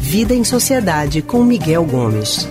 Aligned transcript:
Vida 0.00 0.34
em 0.34 0.42
Sociedade 0.42 1.20
com 1.22 1.44
Miguel 1.44 1.84
Gomes. 1.84 2.48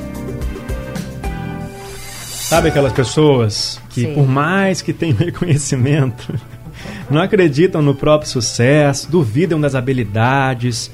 Sabe 2.47 2.69
aquelas 2.69 2.93
pessoas 2.93 3.77
que, 3.89 4.03
Sim. 4.03 4.13
por 4.13 4.27
mais 4.27 4.81
que 4.81 4.93
tenham 4.93 5.17
reconhecimento, 5.19 6.33
não 7.09 7.21
acreditam 7.21 7.81
no 7.81 7.93
próprio 7.93 8.29
sucesso, 8.29 9.11
duvidam 9.11 9.59
das 9.59 9.75
habilidades, 9.75 10.89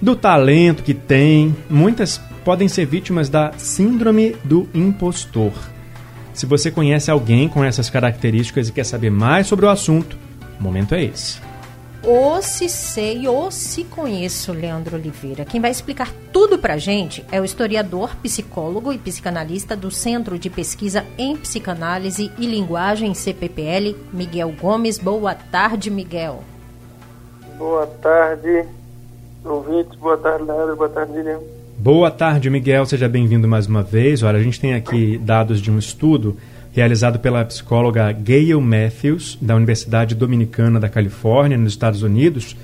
do 0.00 0.16
talento 0.16 0.82
que 0.82 0.94
têm. 0.94 1.54
Muitas 1.68 2.20
podem 2.44 2.68
ser 2.68 2.86
vítimas 2.86 3.28
da 3.28 3.52
síndrome 3.58 4.34
do 4.44 4.68
impostor. 4.72 5.52
Se 6.32 6.46
você 6.46 6.70
conhece 6.70 7.10
alguém 7.10 7.48
com 7.48 7.64
essas 7.64 7.90
características 7.90 8.68
e 8.68 8.72
quer 8.72 8.84
saber 8.84 9.10
mais 9.10 9.46
sobre 9.46 9.66
o 9.66 9.68
assunto, 9.68 10.16
o 10.58 10.62
momento 10.62 10.94
é 10.94 11.04
esse. 11.04 11.47
Ou 12.10 12.40
se 12.40 12.70
sei 12.70 13.28
ou 13.28 13.50
se 13.50 13.84
conheço 13.84 14.50
Leandro 14.50 14.96
Oliveira. 14.96 15.44
Quem 15.44 15.60
vai 15.60 15.70
explicar 15.70 16.10
tudo 16.32 16.58
pra 16.58 16.78
gente 16.78 17.22
é 17.30 17.38
o 17.38 17.44
historiador, 17.44 18.16
psicólogo 18.22 18.90
e 18.90 18.96
psicanalista 18.96 19.76
do 19.76 19.90
Centro 19.90 20.38
de 20.38 20.48
Pesquisa 20.48 21.04
em 21.18 21.36
Psicanálise 21.36 22.32
e 22.38 22.46
Linguagem 22.46 23.12
CPPL, 23.12 23.94
Miguel 24.10 24.54
Gomes. 24.58 24.96
Boa 24.96 25.34
tarde, 25.34 25.90
Miguel. 25.90 26.42
Boa 27.58 27.86
tarde, 27.86 28.64
ouvintes. 29.44 29.94
Boa 29.98 30.16
tarde, 30.16 30.44
Leandro. 30.44 30.76
Boa 30.76 30.88
tarde, 30.88 31.12
Lilian. 31.12 31.40
Boa 31.76 32.10
tarde, 32.10 32.48
Miguel. 32.48 32.86
Seja 32.86 33.06
bem-vindo 33.06 33.46
mais 33.46 33.66
uma 33.66 33.82
vez. 33.82 34.22
Olha, 34.22 34.38
a 34.38 34.42
gente 34.42 34.58
tem 34.58 34.72
aqui 34.72 35.18
dados 35.18 35.60
de 35.60 35.70
um 35.70 35.78
estudo 35.78 36.38
realizado 36.78 37.18
pela 37.18 37.44
psicóloga 37.44 38.12
Gail 38.12 38.60
Matthews, 38.60 39.36
da 39.42 39.56
Universidade 39.56 40.14
Dominicana 40.14 40.78
da 40.78 40.88
Califórnia, 40.88 41.58
nos 41.58 41.72
Estados 41.72 42.02
Unidos, 42.02 42.56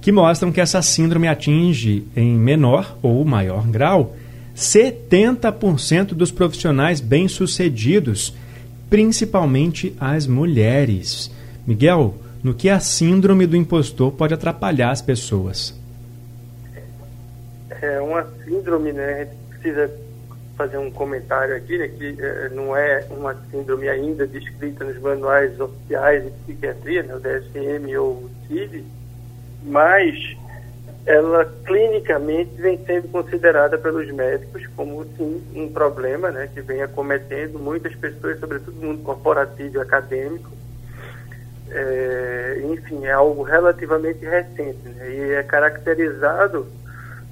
que 0.00 0.12
mostram 0.12 0.52
que 0.52 0.60
essa 0.60 0.82
síndrome 0.82 1.26
atinge, 1.26 2.06
em 2.14 2.36
menor 2.36 2.98
ou 3.00 3.24
maior 3.24 3.66
grau, 3.66 4.14
70% 4.54 6.08
dos 6.08 6.30
profissionais 6.30 7.00
bem-sucedidos, 7.00 8.34
principalmente 8.90 9.96
as 9.98 10.26
mulheres. 10.26 11.30
Miguel, 11.66 12.14
no 12.42 12.52
que 12.52 12.68
a 12.68 12.78
síndrome 12.78 13.46
do 13.46 13.56
impostor 13.56 14.12
pode 14.12 14.34
atrapalhar 14.34 14.90
as 14.90 15.00
pessoas? 15.00 15.74
É 17.70 18.00
uma 18.00 18.22
síndrome, 18.44 18.92
né? 18.92 19.14
A 19.14 19.24
gente 19.24 19.36
precisa 19.48 20.05
fazer 20.56 20.78
um 20.78 20.90
comentário 20.90 21.54
aqui, 21.54 21.76
né, 21.76 21.88
que 21.88 22.16
eh, 22.18 22.50
não 22.52 22.76
é 22.76 23.04
uma 23.10 23.34
síndrome 23.50 23.88
ainda 23.88 24.26
descrita 24.26 24.84
nos 24.84 24.98
manuais 24.98 25.58
oficiais 25.60 26.24
de 26.24 26.30
psiquiatria, 26.30 27.02
né, 27.02 27.14
o 27.14 27.20
DSM 27.20 27.96
ou 27.98 28.12
o 28.12 28.30
CID, 28.46 28.84
mas 29.62 30.36
ela 31.04 31.44
clinicamente 31.64 32.50
vem 32.56 32.82
sendo 32.84 33.08
considerada 33.08 33.78
pelos 33.78 34.10
médicos 34.10 34.66
como 34.74 35.04
sim 35.16 35.42
um 35.54 35.68
problema, 35.68 36.30
né, 36.30 36.48
que 36.52 36.62
vem 36.62 36.82
acometendo 36.82 37.58
muitas 37.58 37.94
pessoas, 37.94 38.40
sobretudo 38.40 38.80
no 38.80 38.88
mundo 38.88 39.02
corporativo 39.02 39.76
e 39.76 39.80
acadêmico. 39.80 40.50
É, 41.68 42.62
enfim, 42.72 43.04
é 43.04 43.12
algo 43.12 43.42
relativamente 43.42 44.24
recente 44.24 44.88
né, 44.88 45.10
e 45.10 45.32
é 45.32 45.42
caracterizado 45.42 46.66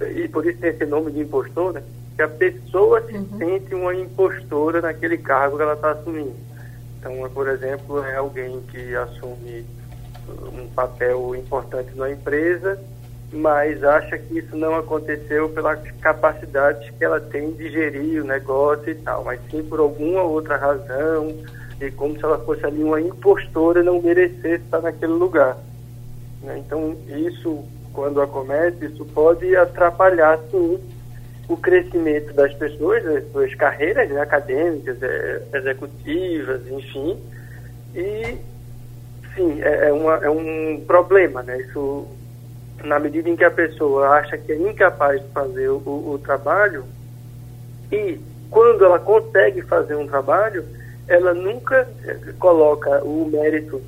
e 0.01 0.29
por 0.29 0.45
isso 0.45 0.59
tem 0.59 0.71
esse 0.71 0.85
nome 0.85 1.13
de 1.13 1.21
impostor, 1.21 1.73
né? 1.73 1.83
Que 2.17 2.23
a 2.23 2.29
pessoa 2.29 3.03
se 3.03 3.15
uhum. 3.17 3.39
sente 3.39 3.75
uma 3.75 3.95
impostora 3.95 4.81
naquele 4.81 5.19
cargo 5.19 5.57
que 5.57 5.63
ela 5.63 5.75
está 5.75 5.93
assumindo. 5.93 6.35
Então, 6.99 7.29
por 7.31 7.49
exemplo, 7.49 8.03
é 8.05 8.17
alguém 8.17 8.61
que 8.71 8.95
assume 8.95 9.67
um 10.53 10.69
papel 10.69 11.35
importante 11.35 11.91
na 11.97 12.11
empresa, 12.11 12.79
mas 13.33 13.83
acha 13.83 14.17
que 14.17 14.39
isso 14.39 14.57
não 14.57 14.77
aconteceu 14.77 15.49
pelas 15.51 15.81
capacidades 16.01 16.89
que 16.91 17.05
ela 17.05 17.21
tem 17.21 17.53
de 17.53 17.71
gerir 17.71 18.23
o 18.23 18.27
negócio 18.27 18.91
e 18.91 18.95
tal, 18.95 19.25
mas 19.25 19.41
sim 19.51 19.63
por 19.63 19.81
alguma 19.81 20.23
outra 20.23 20.57
razão, 20.57 21.35
e 21.81 21.91
como 21.91 22.17
se 22.17 22.25
ela 22.25 22.39
fosse 22.39 22.65
ali 22.65 22.83
uma 22.83 23.01
impostora 23.01 23.81
e 23.81 23.85
não 23.85 24.01
merecesse 24.01 24.65
estar 24.65 24.81
naquele 24.81 25.13
lugar. 25.13 25.59
Né? 26.43 26.63
Então, 26.65 26.97
isso, 27.09 27.65
quando 27.93 28.23
acomete, 28.23 28.87
isso 28.87 29.05
pode 29.07 29.55
atrapalhar, 29.57 30.39
sim, 30.51 30.79
o 31.49 31.57
crescimento 31.57 32.33
das 32.33 32.55
pessoas, 32.55 33.05
das 33.05 33.31
suas 33.31 33.55
carreiras 33.55 34.09
né, 34.09 34.21
acadêmicas, 34.21 35.03
é, 35.03 35.43
executivas, 35.55 36.67
enfim. 36.69 37.19
E, 37.95 38.39
sim, 39.35 39.63
é, 39.63 39.89
é, 39.89 39.93
uma, 39.93 40.15
é 40.17 40.31
um 40.31 40.83
problema, 40.87 41.43
né? 41.43 41.61
Isso, 41.61 42.07
na 42.83 42.99
medida 42.99 43.29
em 43.29 43.37
que 43.37 43.45
a 43.45 43.51
pessoa 43.51 44.09
acha 44.09 44.39
que 44.39 44.53
é 44.53 44.57
incapaz 44.57 45.21
de 45.21 45.29
fazer 45.29 45.69
o, 45.69 45.77
o 45.77 46.21
trabalho, 46.23 46.85
e 47.93 48.19
quando 48.51 48.85
ela 48.85 48.99
consegue 48.99 49.63
fazer 49.63 49.97
um 49.97 50.07
trabalho, 50.07 50.65
ela 51.07 51.35
nunca 51.35 51.87
é, 52.05 52.33
coloca 52.39 53.05
o 53.05 53.27
mérito 53.27 53.83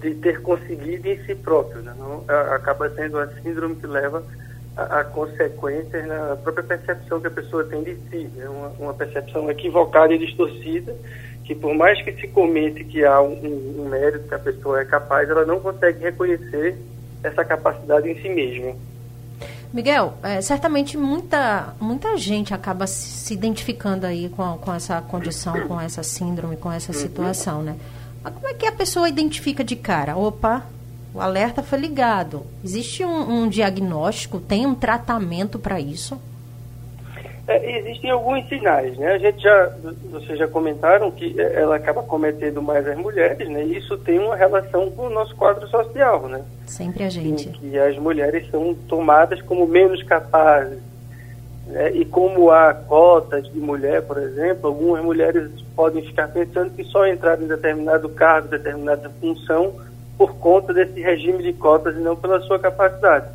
de 0.00 0.14
ter 0.14 0.40
conseguido 0.40 1.08
em 1.08 1.18
si 1.24 1.34
próprio. 1.34 1.82
Né? 1.82 1.92
Não, 1.98 2.24
acaba 2.54 2.88
sendo 2.90 3.18
a 3.18 3.26
síndrome 3.42 3.76
que 3.76 3.86
leva 3.86 4.22
a, 4.76 5.00
a 5.00 5.04
consequências 5.04 6.06
na 6.06 6.36
própria 6.36 6.64
percepção 6.64 7.20
que 7.20 7.26
a 7.26 7.30
pessoa 7.30 7.64
tem 7.64 7.82
de 7.82 7.96
si, 8.10 8.28
né? 8.36 8.48
uma, 8.48 8.68
uma, 8.78 8.94
percepção 8.94 9.50
equivocada 9.50 10.12
e 10.12 10.18
distorcida, 10.18 10.94
que 11.44 11.54
por 11.54 11.74
mais 11.74 12.00
que 12.02 12.12
se 12.12 12.28
comente 12.28 12.84
que 12.84 13.04
há 13.04 13.20
um, 13.20 13.32
um, 13.32 13.82
um 13.82 13.88
mérito 13.88 14.28
que 14.28 14.34
a 14.34 14.38
pessoa 14.38 14.80
é 14.80 14.84
capaz, 14.84 15.28
ela 15.30 15.46
não 15.46 15.60
consegue 15.60 16.00
reconhecer 16.00 16.76
essa 17.22 17.44
capacidade 17.44 18.08
em 18.08 18.20
si 18.20 18.28
mesma. 18.28 18.74
Miguel, 19.72 20.14
é, 20.22 20.40
certamente 20.40 20.96
muita, 20.96 21.74
muita 21.80 22.16
gente 22.16 22.54
acaba 22.54 22.86
se 22.86 23.34
identificando 23.34 24.06
aí 24.06 24.28
com, 24.28 24.56
com 24.58 24.72
essa 24.72 25.00
condição, 25.02 25.66
com 25.66 25.80
essa 25.80 26.02
síndrome, 26.02 26.56
com 26.56 26.70
essa 26.70 26.92
uhum. 26.92 26.98
situação, 26.98 27.62
né? 27.62 27.76
Mas 28.22 28.34
como 28.34 28.48
é 28.48 28.54
que 28.54 28.66
a 28.66 28.72
pessoa 28.72 29.08
identifica 29.08 29.64
de 29.64 29.76
cara? 29.76 30.16
Opa, 30.16 30.64
o 31.16 31.20
alerta 31.20 31.62
foi 31.62 31.78
ligado. 31.78 32.44
Existe 32.62 33.02
um, 33.02 33.42
um 33.44 33.48
diagnóstico? 33.48 34.38
Tem 34.38 34.66
um 34.66 34.74
tratamento 34.74 35.58
para 35.58 35.80
isso? 35.80 36.20
É, 37.48 37.78
existem 37.78 38.10
alguns 38.10 38.46
sinais, 38.48 38.98
né? 38.98 39.12
A 39.12 39.18
gente 39.18 39.42
já, 39.42 39.72
vocês 40.10 40.38
já 40.38 40.46
comentaram 40.46 41.10
que 41.10 41.40
ela 41.40 41.76
acaba 41.76 42.02
cometendo 42.02 42.60
mais 42.60 42.86
as 42.86 42.98
mulheres, 42.98 43.48
né? 43.48 43.64
E 43.64 43.78
isso 43.78 43.96
tem 43.98 44.18
uma 44.18 44.36
relação 44.36 44.90
com 44.90 45.06
o 45.06 45.10
nosso 45.10 45.34
quadro 45.36 45.66
social, 45.68 46.28
né? 46.28 46.44
Sempre 46.66 47.04
a 47.04 47.08
gente. 47.08 47.48
Em 47.48 47.52
que 47.52 47.78
as 47.78 47.96
mulheres 47.96 48.50
são 48.50 48.74
tomadas 48.86 49.40
como 49.40 49.66
menos 49.66 50.02
capazes. 50.02 50.80
Né? 51.66 51.92
E 51.92 52.04
como 52.04 52.50
há 52.50 52.74
cotas 52.74 53.50
de 53.50 53.58
mulher, 53.58 54.02
por 54.02 54.18
exemplo, 54.18 54.66
algumas 54.66 55.02
mulheres 55.02 55.50
podem 55.74 56.04
ficar 56.04 56.28
pensando 56.28 56.74
que 56.74 56.84
só 56.84 57.06
entrar 57.06 57.40
em 57.40 57.46
determinado 57.46 58.08
cargo, 58.10 58.48
determinada 58.48 59.08
função, 59.20 59.72
por 60.16 60.34
conta 60.36 60.72
desse 60.72 61.00
regime 61.00 61.42
de 61.42 61.52
cotas 61.52 61.94
e 61.96 62.00
não 62.00 62.16
pela 62.16 62.40
sua 62.40 62.58
capacidade. 62.58 63.26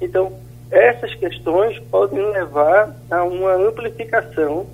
Então, 0.00 0.32
essas 0.70 1.14
questões 1.14 1.78
podem 1.90 2.24
levar 2.30 2.94
a 3.10 3.24
uma 3.24 3.54
amplificação 3.54 4.66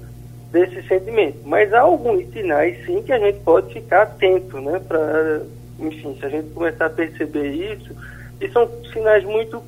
desse 0.51 0.83
sentimento. 0.87 1.39
Mas 1.45 1.73
há 1.73 1.81
alguns 1.81 2.31
sinais, 2.33 2.85
sim, 2.85 3.03
que 3.03 3.13
a 3.13 3.19
gente 3.19 3.41
pode 3.41 3.73
ficar 3.73 4.03
atento, 4.03 4.61
né? 4.61 4.81
Para, 4.87 5.43
enfim, 5.79 6.17
se 6.19 6.27
a 6.27 6.29
gente 6.29 6.51
começar 6.51 6.87
a 6.87 6.91
perceber 6.91 7.51
isso, 7.51 7.95
e 8.41 8.49
são 8.51 8.69
sinais 8.93 9.25
muito, 9.25 9.63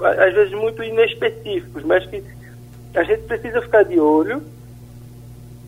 às 0.00 0.32
vezes, 0.32 0.52
muito 0.54 0.82
inespecíficos, 0.82 1.82
mas 1.84 2.06
que 2.06 2.22
a 2.94 3.02
gente 3.02 3.22
precisa 3.22 3.60
ficar 3.60 3.82
de 3.82 3.98
olho 3.98 4.42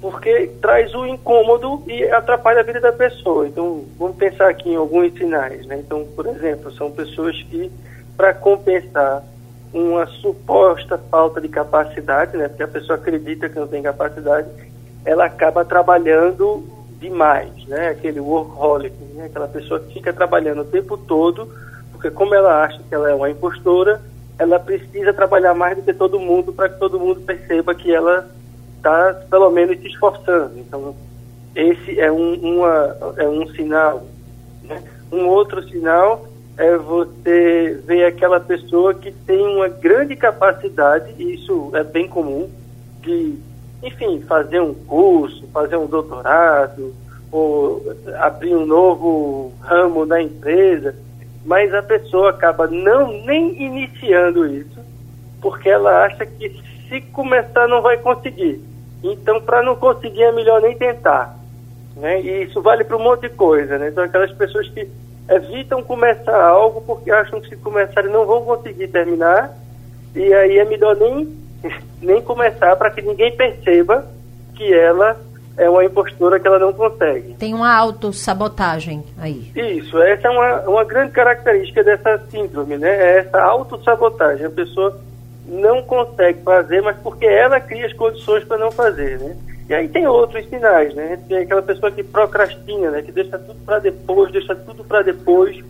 porque 0.04 0.50
traz 0.60 0.94
o 0.94 1.06
incômodo 1.06 1.82
e 1.86 2.04
atrapalha 2.10 2.60
a 2.60 2.62
vida 2.62 2.78
da 2.78 2.92
pessoa. 2.92 3.48
Então, 3.48 3.86
vamos 3.98 4.18
pensar 4.18 4.50
aqui 4.50 4.68
em 4.68 4.76
alguns 4.76 5.14
sinais. 5.14 5.66
Né? 5.66 5.78
Então, 5.78 6.06
por 6.14 6.26
exemplo, 6.26 6.70
são 6.72 6.90
pessoas 6.90 7.34
que, 7.44 7.72
para 8.14 8.34
compensar 8.34 9.24
uma 9.72 10.04
suposta 10.04 10.98
falta 11.10 11.40
de 11.40 11.48
capacidade, 11.48 12.36
né? 12.36 12.48
porque 12.48 12.62
a 12.62 12.68
pessoa 12.68 12.98
acredita 12.98 13.48
que 13.48 13.58
não 13.58 13.66
tem 13.66 13.82
capacidade, 13.82 14.46
ela 15.06 15.24
acaba 15.24 15.64
trabalhando 15.64 16.62
demais, 17.00 17.66
né? 17.66 17.88
aquele 17.88 18.20
workaholic, 18.20 18.94
né? 19.14 19.24
aquela 19.24 19.48
pessoa 19.48 19.80
que 19.80 19.94
fica 19.94 20.12
trabalhando 20.12 20.60
o 20.60 20.66
tempo 20.66 20.98
todo, 20.98 21.48
porque 21.92 22.10
como 22.10 22.34
ela 22.34 22.62
acha 22.62 22.78
que 22.86 22.94
ela 22.94 23.10
é 23.10 23.14
uma 23.14 23.30
impostora, 23.30 24.02
ela 24.38 24.60
precisa 24.60 25.14
trabalhar 25.14 25.54
mais 25.54 25.78
do 25.78 25.82
que 25.82 25.94
todo 25.94 26.20
mundo 26.20 26.52
para 26.52 26.68
que 26.68 26.78
todo 26.78 27.00
mundo 27.00 27.22
perceba 27.22 27.74
que 27.74 27.90
ela 27.90 28.28
está 28.84 29.14
pelo 29.30 29.50
menos 29.50 29.78
se 29.80 29.86
esforçando. 29.88 30.58
Então, 30.58 30.94
esse 31.56 31.98
é 31.98 32.12
um, 32.12 32.34
uma, 32.34 32.96
é 33.16 33.26
um 33.26 33.48
sinal. 33.48 34.04
Né? 34.62 34.82
Um 35.10 35.26
outro 35.26 35.62
sinal 35.68 36.26
é 36.58 36.76
você 36.76 37.80
ver 37.86 38.04
aquela 38.04 38.38
pessoa 38.38 38.94
que 38.94 39.10
tem 39.10 39.40
uma 39.56 39.68
grande 39.68 40.14
capacidade, 40.14 41.14
e 41.18 41.34
isso 41.34 41.70
é 41.74 41.82
bem 41.82 42.06
comum, 42.06 42.48
de, 43.00 43.36
enfim, 43.82 44.20
fazer 44.28 44.60
um 44.60 44.74
curso, 44.74 45.46
fazer 45.52 45.76
um 45.76 45.86
doutorado, 45.86 46.94
ou 47.32 47.82
abrir 48.20 48.54
um 48.54 48.66
novo 48.66 49.52
ramo 49.60 50.06
na 50.06 50.22
empresa, 50.22 50.94
mas 51.44 51.74
a 51.74 51.82
pessoa 51.82 52.30
acaba 52.30 52.68
não 52.68 53.24
nem 53.24 53.60
iniciando 53.60 54.46
isso, 54.46 54.78
porque 55.42 55.68
ela 55.68 56.04
acha 56.04 56.24
que 56.24 56.62
se 56.88 57.00
começar 57.00 57.66
não 57.66 57.82
vai 57.82 57.98
conseguir. 57.98 58.62
Então, 59.04 59.40
para 59.40 59.62
não 59.62 59.76
conseguir, 59.76 60.22
é 60.22 60.32
melhor 60.32 60.62
nem 60.62 60.76
tentar. 60.76 61.36
Né? 61.94 62.22
E 62.22 62.44
isso 62.44 62.62
vale 62.62 62.84
para 62.84 62.96
um 62.96 63.02
monte 63.02 63.22
de 63.22 63.28
coisa. 63.28 63.78
Né? 63.78 63.88
Então, 63.88 64.02
aquelas 64.02 64.32
pessoas 64.32 64.66
que 64.70 64.88
evitam 65.28 65.82
começar 65.82 66.42
algo 66.42 66.80
porque 66.80 67.10
acham 67.10 67.40
que 67.40 67.50
se 67.50 67.56
começarem 67.56 68.10
não 68.10 68.24
vão 68.24 68.42
conseguir 68.42 68.88
terminar, 68.88 69.54
e 70.14 70.32
aí 70.32 70.58
é 70.58 70.64
melhor 70.64 70.96
nem, 70.96 71.36
nem 72.00 72.22
começar 72.22 72.74
para 72.76 72.90
que 72.90 73.02
ninguém 73.02 73.36
perceba 73.36 74.06
que 74.54 74.72
ela 74.72 75.20
é 75.56 75.68
uma 75.68 75.84
impostura 75.84 76.40
que 76.40 76.46
ela 76.46 76.58
não 76.58 76.72
consegue. 76.72 77.34
Tem 77.34 77.54
uma 77.54 77.72
autossabotagem 77.74 79.04
aí. 79.18 79.50
Isso, 79.54 80.00
essa 80.02 80.28
é 80.28 80.30
uma, 80.30 80.60
uma 80.62 80.84
grande 80.84 81.12
característica 81.12 81.84
dessa 81.84 82.18
síndrome, 82.30 82.76
né? 82.76 82.90
É 82.90 83.18
essa 83.18 83.40
autossabotagem. 83.40 84.46
A 84.46 84.50
pessoa 84.50 84.98
não 85.46 85.82
consegue 85.82 86.42
fazer, 86.42 86.82
mas 86.82 86.96
porque 86.98 87.26
ela 87.26 87.60
cria 87.60 87.86
as 87.86 87.92
condições 87.92 88.44
para 88.44 88.58
não 88.58 88.70
fazer, 88.70 89.18
né? 89.18 89.36
E 89.68 89.74
aí 89.74 89.88
tem 89.88 90.06
outros 90.06 90.46
sinais, 90.48 90.94
né? 90.94 91.18
Tem 91.28 91.38
aquela 91.38 91.62
pessoa 91.62 91.90
que 91.90 92.02
procrastina, 92.02 92.90
né? 92.90 93.02
Que 93.02 93.12
deixa 93.12 93.38
tudo 93.38 93.58
para 93.64 93.78
depois, 93.78 94.32
deixa 94.32 94.54
tudo 94.54 94.84
para 94.84 95.02
depois, 95.02 95.62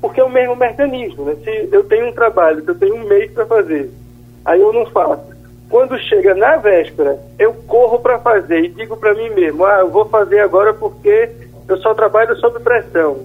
porque 0.00 0.20
é 0.20 0.24
o 0.24 0.30
mesmo 0.30 0.56
mecanismo, 0.56 1.24
né? 1.24 1.36
Se 1.42 1.68
eu 1.72 1.84
tenho 1.84 2.08
um 2.08 2.12
trabalho 2.12 2.62
que 2.62 2.70
eu 2.70 2.78
tenho 2.78 2.96
um 2.96 3.08
mês 3.08 3.30
para 3.30 3.46
fazer, 3.46 3.90
aí 4.44 4.60
eu 4.60 4.72
não 4.72 4.86
faço 4.86 5.32
quando 5.72 5.98
chega 5.98 6.34
na 6.34 6.56
véspera, 6.56 7.18
eu 7.38 7.54
corro 7.66 7.98
para 7.98 8.18
fazer 8.18 8.60
e 8.60 8.68
digo 8.68 8.94
para 8.94 9.14
mim 9.14 9.30
mesmo: 9.30 9.64
ah, 9.64 9.78
eu 9.78 9.88
vou 9.88 10.04
fazer 10.04 10.40
agora 10.40 10.74
porque 10.74 11.30
eu 11.66 11.78
só 11.78 11.94
trabalho 11.94 12.36
sob 12.36 12.60
pressão. 12.60 13.24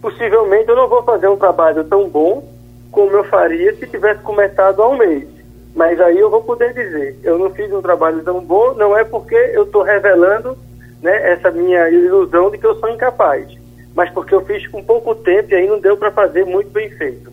Possivelmente 0.00 0.66
eu 0.66 0.74
não 0.74 0.88
vou 0.88 1.02
fazer 1.02 1.28
um 1.28 1.36
trabalho 1.36 1.84
tão 1.84 2.08
bom 2.08 2.42
como 2.90 3.10
eu 3.10 3.24
faria 3.24 3.74
se 3.74 3.86
tivesse 3.86 4.22
começado 4.22 4.82
há 4.82 4.88
um 4.88 4.96
mês. 4.96 5.28
Mas 5.74 6.00
aí 6.00 6.18
eu 6.18 6.30
vou 6.30 6.42
poder 6.42 6.72
dizer: 6.72 7.18
eu 7.22 7.38
não 7.38 7.50
fiz 7.50 7.72
um 7.72 7.82
trabalho 7.82 8.22
tão 8.22 8.40
bom, 8.40 8.74
não 8.74 8.96
é 8.96 9.04
porque 9.04 9.34
eu 9.34 9.64
estou 9.64 9.82
revelando 9.82 10.56
né, 11.02 11.32
essa 11.32 11.50
minha 11.50 11.88
ilusão 11.88 12.50
de 12.50 12.58
que 12.58 12.66
eu 12.66 12.74
sou 12.76 12.88
incapaz, 12.88 13.46
mas 13.94 14.10
porque 14.10 14.34
eu 14.34 14.44
fiz 14.44 14.66
com 14.66 14.82
pouco 14.82 15.14
tempo 15.14 15.52
e 15.52 15.54
aí 15.54 15.66
não 15.66 15.78
deu 15.78 15.96
para 15.96 16.10
fazer 16.10 16.44
muito 16.44 16.70
bem 16.70 16.90
feito. 16.90 17.30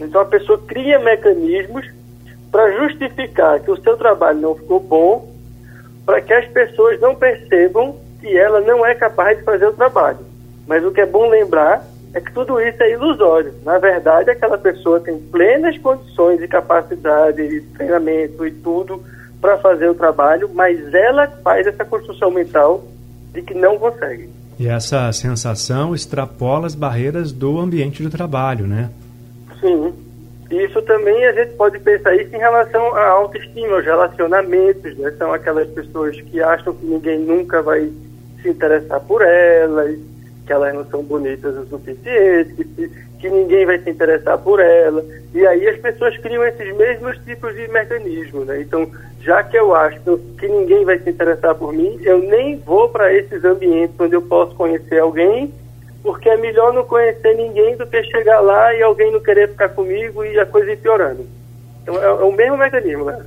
Então 0.00 0.20
a 0.20 0.24
pessoa 0.24 0.58
cria 0.66 0.98
mecanismos 0.98 1.86
para 2.50 2.70
justificar 2.72 3.60
que 3.60 3.70
o 3.70 3.80
seu 3.80 3.96
trabalho 3.96 4.40
não 4.40 4.54
ficou 4.54 4.80
bom, 4.80 5.28
para 6.06 6.20
que 6.20 6.32
as 6.32 6.46
pessoas 6.46 7.00
não 7.00 7.14
percebam 7.14 7.96
que 8.20 8.36
ela 8.36 8.60
não 8.60 8.84
é 8.84 8.94
capaz 8.94 9.36
de 9.38 9.44
fazer 9.44 9.66
o 9.66 9.72
trabalho. 9.72 10.20
Mas 10.66 10.84
o 10.84 10.90
que 10.90 11.00
é 11.00 11.06
bom 11.06 11.28
lembrar 11.28 11.84
é 12.14 12.20
que 12.20 12.32
tudo 12.32 12.60
isso 12.60 12.80
é 12.80 12.92
ilusório. 12.92 13.52
Na 13.64 13.76
verdade, 13.78 14.30
aquela 14.30 14.56
pessoa 14.56 15.00
tem 15.00 15.18
plenas 15.18 15.76
condições 15.78 16.40
e 16.40 16.46
capacidade, 16.46 17.42
e 17.42 17.60
treinamento 17.60 18.46
e 18.46 18.52
tudo 18.52 19.02
para 19.40 19.58
fazer 19.58 19.90
o 19.90 19.94
trabalho, 19.94 20.48
mas 20.54 20.94
ela 20.94 21.26
faz 21.42 21.66
essa 21.66 21.84
construção 21.84 22.30
mental 22.30 22.84
de 23.32 23.42
que 23.42 23.52
não 23.52 23.76
consegue. 23.78 24.30
E 24.58 24.68
essa 24.68 25.12
sensação 25.12 25.92
extrapola 25.92 26.66
as 26.66 26.76
barreiras 26.76 27.32
do 27.32 27.58
ambiente 27.58 28.00
de 28.00 28.08
trabalho, 28.08 28.66
né? 28.66 28.90
Sim. 29.60 29.92
Isso 30.50 30.80
também 30.82 31.24
a 31.26 31.32
gente 31.32 31.54
pode 31.56 31.80
pensar 31.80 32.14
isso 32.14 32.34
em 32.34 32.38
relação 32.38 32.94
à 32.94 33.08
autoestima, 33.08 33.74
aos 33.74 33.84
relacionamentos, 33.84 34.96
né? 34.96 35.10
São 35.18 35.32
aquelas 35.32 35.68
pessoas 35.70 36.20
que 36.20 36.40
acham 36.40 36.72
que 36.72 36.86
ninguém 36.86 37.18
nunca 37.18 37.60
vai 37.60 37.90
se 38.40 38.48
interessar 38.48 39.00
por 39.00 39.20
elas, 39.20 39.98
que 40.46 40.52
elas 40.52 40.74
não 40.74 40.84
são 40.86 41.02
bonitas 41.02 41.56
o 41.56 41.66
suficiente, 41.66 42.64
que, 42.64 42.90
que 43.18 43.30
ninguém 43.30 43.64
vai 43.64 43.78
se 43.78 43.90
interessar 43.90 44.38
por 44.38 44.60
elas. 44.60 45.04
E 45.32 45.46
aí 45.46 45.68
as 45.68 45.78
pessoas 45.78 46.16
criam 46.18 46.44
esses 46.44 46.76
mesmos 46.76 47.18
tipos 47.24 47.54
de 47.54 47.66
mecanismos, 47.68 48.46
né? 48.46 48.60
Então, 48.60 48.90
já 49.20 49.42
que 49.42 49.56
eu 49.56 49.74
acho 49.74 50.00
que 50.38 50.46
ninguém 50.46 50.84
vai 50.84 50.98
se 50.98 51.10
interessar 51.10 51.54
por 51.54 51.72
mim, 51.72 51.98
eu 52.02 52.18
nem 52.18 52.58
vou 52.58 52.88
para 52.88 53.12
esses 53.12 53.44
ambientes 53.44 53.98
onde 53.98 54.14
eu 54.14 54.22
posso 54.22 54.54
conhecer 54.54 55.00
alguém 55.00 55.52
porque 56.04 56.28
é 56.28 56.36
melhor 56.36 56.74
não 56.74 56.84
conhecer 56.84 57.34
ninguém 57.34 57.76
do 57.78 57.86
que 57.86 58.02
chegar 58.04 58.38
lá 58.40 58.74
e 58.74 58.82
alguém 58.82 59.10
não 59.10 59.20
querer 59.20 59.48
ficar 59.48 59.70
comigo 59.70 60.22
e 60.22 60.38
a 60.38 60.44
coisa 60.44 60.70
ir 60.70 60.76
piorando. 60.76 61.26
Então 61.82 61.96
é, 61.96 62.04
é 62.04 62.10
o 62.10 62.30
mesmo 62.30 62.58
mecanismo, 62.58 63.06
né? 63.06 63.24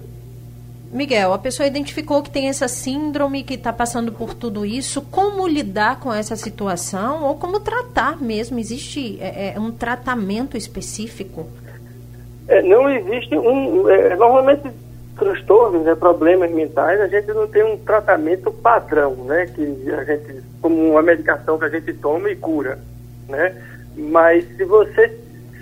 Miguel, 0.91 1.33
a 1.33 1.37
pessoa 1.37 1.67
identificou 1.67 2.23
que 2.23 2.29
tem 2.29 2.47
essa 2.47 2.67
síndrome, 2.67 3.43
que 3.43 3.55
está 3.55 3.73
passando 3.73 4.11
por 4.11 4.33
tudo 4.33 4.65
isso. 4.65 5.01
Como 5.01 5.47
lidar 5.47 5.99
com 5.99 6.13
essa 6.13 6.35
situação 6.35 7.25
ou 7.25 7.35
como 7.35 7.59
tratar 7.59 8.21
mesmo? 8.21 8.57
Existe 8.57 9.17
é, 9.21 9.53
é 9.55 9.59
um 9.59 9.71
tratamento 9.71 10.55
específico? 10.55 11.47
É, 12.47 12.61
não 12.61 12.89
existe 12.89 13.37
um. 13.37 13.89
É, 13.89 14.15
normalmente 14.15 14.69
transtornos, 15.17 15.83
né, 15.83 15.95
problemas 15.95 16.51
mentais, 16.51 17.01
a 17.01 17.07
gente 17.07 17.27
não 17.29 17.47
tem 17.47 17.63
um 17.63 17.75
tratamento 17.77 18.51
padrão, 18.51 19.15
né, 19.25 19.47
que 19.47 19.91
a 19.91 20.03
gente, 20.03 20.43
como 20.61 20.91
uma 20.91 21.01
medicação 21.01 21.57
que 21.57 21.65
a 21.65 21.69
gente 21.69 21.91
toma 21.95 22.29
e 22.29 22.35
cura, 22.35 22.77
né, 23.27 23.55
mas 23.95 24.45
se 24.55 24.63
você 24.63 25.11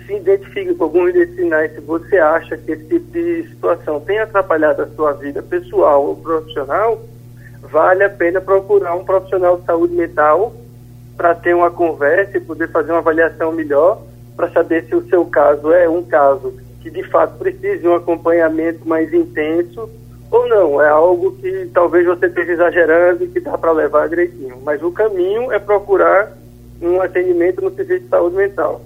se 0.06 0.14
identifica 0.14 0.74
com 0.74 0.84
alguns 0.84 1.12
desses 1.12 1.34
sinais, 1.34 1.72
se 1.74 1.80
você 1.80 2.16
acha 2.16 2.56
que 2.56 2.72
esse 2.72 2.84
tipo 2.84 3.12
de 3.12 3.48
situação 3.48 4.00
tem 4.00 4.18
atrapalhado 4.18 4.82
a 4.82 4.88
sua 4.88 5.12
vida 5.12 5.42
pessoal 5.42 6.06
ou 6.06 6.16
profissional, 6.16 7.02
vale 7.62 8.04
a 8.04 8.10
pena 8.10 8.40
procurar 8.40 8.94
um 8.94 9.04
profissional 9.04 9.58
de 9.58 9.66
saúde 9.66 9.94
mental 9.94 10.54
para 11.16 11.34
ter 11.34 11.54
uma 11.54 11.70
conversa 11.70 12.36
e 12.36 12.40
poder 12.40 12.70
fazer 12.70 12.92
uma 12.92 12.98
avaliação 12.98 13.50
melhor 13.52 14.00
para 14.36 14.50
saber 14.50 14.84
se 14.84 14.94
o 14.94 15.08
seu 15.08 15.24
caso 15.24 15.72
é 15.72 15.88
um 15.88 16.02
caso 16.02 16.54
que 16.80 16.90
de 16.90 17.02
fato 17.04 17.38
precise 17.38 17.78
de 17.78 17.88
um 17.88 17.96
acompanhamento 17.96 18.86
mais 18.86 19.12
intenso 19.12 19.90
ou 20.30 20.48
não. 20.48 20.80
É 20.80 20.88
algo 20.88 21.32
que 21.32 21.68
talvez 21.72 22.06
você 22.06 22.26
esteja 22.26 22.52
exagerando 22.52 23.24
e 23.24 23.28
que 23.28 23.40
dá 23.40 23.56
para 23.56 23.72
levar 23.72 24.08
direitinho. 24.08 24.58
Mas 24.62 24.82
o 24.82 24.92
caminho 24.92 25.50
é 25.50 25.58
procurar 25.58 26.32
um 26.80 27.00
atendimento 27.00 27.62
no 27.62 27.74
serviço 27.74 28.04
de 28.04 28.08
saúde 28.08 28.36
mental. 28.36 28.82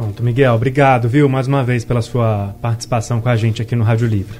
Pronto, 0.00 0.22
Miguel, 0.22 0.54
obrigado, 0.54 1.10
viu, 1.10 1.28
mais 1.28 1.46
uma 1.46 1.62
vez 1.62 1.84
pela 1.84 2.00
sua 2.00 2.54
participação 2.62 3.20
com 3.20 3.28
a 3.28 3.36
gente 3.36 3.60
aqui 3.60 3.76
no 3.76 3.84
Rádio 3.84 4.08
Livre. 4.08 4.34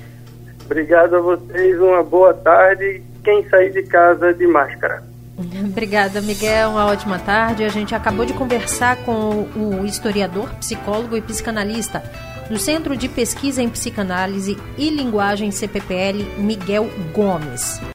Obrigado 0.65 1.17
a 1.17 1.21
vocês, 1.21 1.79
uma 1.79 2.03
boa 2.03 2.33
tarde. 2.33 3.03
Quem 3.23 3.47
sair 3.47 3.71
de 3.71 3.83
casa 3.83 4.33
de 4.33 4.47
máscara. 4.47 5.03
Obrigada, 5.63 6.23
Miguel. 6.23 6.71
Uma 6.71 6.87
ótima 6.87 7.19
tarde. 7.19 7.63
A 7.63 7.69
gente 7.69 7.95
acabou 7.95 8.25
de 8.25 8.33
conversar 8.33 8.97
com 9.05 9.47
o 9.55 9.85
historiador, 9.85 10.49
psicólogo 10.55 11.15
e 11.15 11.21
psicanalista 11.21 12.03
do 12.49 12.59
Centro 12.59 12.97
de 12.97 13.07
Pesquisa 13.07 13.63
em 13.63 13.69
Psicanálise 13.69 14.57
e 14.79 14.89
Linguagem 14.89 15.51
CPPL, 15.51 16.25
Miguel 16.39 16.89
Gomes. 17.13 17.81